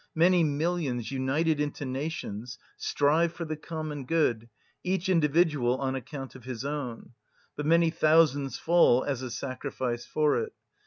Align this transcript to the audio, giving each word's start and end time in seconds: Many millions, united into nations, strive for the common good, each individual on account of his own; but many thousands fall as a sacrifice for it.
Many 0.15 0.43
millions, 0.43 1.11
united 1.11 1.59
into 1.59 1.85
nations, 1.85 2.57
strive 2.75 3.33
for 3.33 3.45
the 3.45 3.55
common 3.55 4.07
good, 4.07 4.49
each 4.83 5.09
individual 5.09 5.77
on 5.77 5.93
account 5.93 6.33
of 6.33 6.43
his 6.45 6.65
own; 6.65 7.11
but 7.55 7.67
many 7.67 7.91
thousands 7.91 8.57
fall 8.57 9.03
as 9.03 9.21
a 9.21 9.29
sacrifice 9.29 10.03
for 10.07 10.37
it. 10.39 10.53